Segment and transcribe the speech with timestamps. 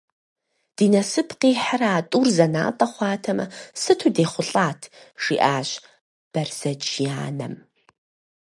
[0.75, 3.45] Ди насып къихьрэ а тӏур зэнатӏэ хъуатэмэ,
[3.81, 4.81] сыту дехъулӏат,-
[5.23, 5.69] жиӏащ
[6.31, 7.55] Бэрзэдж и анэм.